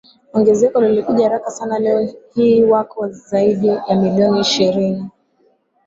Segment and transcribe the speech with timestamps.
[0.35, 5.09] Ongezeko lilikuja haraka sanaLeo hii wako zaidi ya milioni ishirini